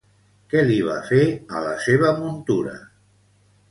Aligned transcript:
Què 0.53 0.63
li 0.69 0.77
va 0.87 0.95
fer 1.11 1.21
a 1.35 1.63
la 1.69 1.77
seva 1.87 2.13
muntura? 2.25 2.79